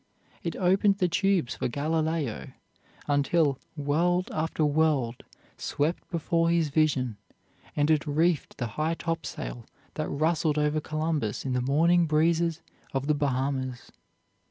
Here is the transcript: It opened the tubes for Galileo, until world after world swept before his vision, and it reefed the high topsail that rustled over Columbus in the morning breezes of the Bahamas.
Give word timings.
It 0.41 0.55
opened 0.55 0.97
the 0.97 1.07
tubes 1.07 1.53
for 1.57 1.67
Galileo, 1.67 2.53
until 3.07 3.59
world 3.77 4.31
after 4.33 4.65
world 4.65 5.21
swept 5.59 6.09
before 6.09 6.49
his 6.49 6.69
vision, 6.69 7.17
and 7.75 7.91
it 7.91 8.07
reefed 8.07 8.57
the 8.57 8.65
high 8.81 8.95
topsail 8.95 9.63
that 9.93 10.09
rustled 10.09 10.57
over 10.57 10.81
Columbus 10.81 11.45
in 11.45 11.53
the 11.53 11.61
morning 11.61 12.07
breezes 12.07 12.63
of 12.95 13.05
the 13.05 13.13
Bahamas. 13.13 13.91